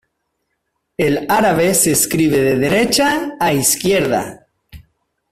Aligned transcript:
El 0.97 1.27
árabe 1.29 1.75
se 1.75 1.91
escribe 1.91 2.39
de 2.39 2.55
derecha 2.57 3.35
a 3.39 3.53
izquierda. 3.53 4.47